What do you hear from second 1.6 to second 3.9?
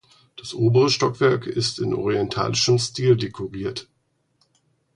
in orientalischem Stil dekoriert.